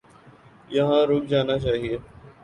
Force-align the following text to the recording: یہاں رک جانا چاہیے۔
یہاں 0.69 1.01
رک 1.09 1.23
جانا 1.31 1.55
چاہیے۔ 1.59 1.95